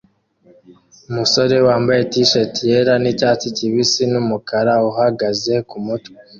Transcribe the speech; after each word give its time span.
umusore 1.09 1.55
wambaye 1.67 2.01
t-shati 2.11 2.61
yera 2.71 2.93
nicyatsi 3.03 3.47
kibisi 3.57 4.01
numukara 4.11 4.73
uhagaze 4.89 5.53
kumutwe 5.69 6.15